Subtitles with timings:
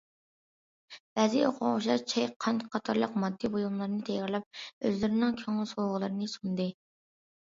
[1.17, 6.67] بەزى ئوقۇغۇچىلار چاي، قەنت قاتارلىق ماددىي بۇيۇملارنى تەييارلاپ، ئۆزلىرىنىڭ كۆڭۈل سوۋغىلىرىنى سۇندى.